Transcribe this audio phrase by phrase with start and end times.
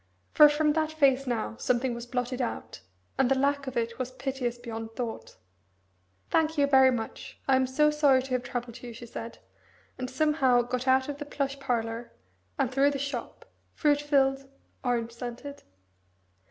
[0.31, 2.81] For from that face now something was blotted out,
[3.19, 5.35] and the lack of it was piteous beyond thought.
[6.31, 7.39] "Thank you very much.
[7.47, 9.37] I am so sorry to have troubled you," she said,
[9.99, 12.11] and somehow got out of the plush parlour,
[12.57, 13.45] and through the shop,
[13.75, 14.49] fruit filled,
[14.83, 15.61] orange scented.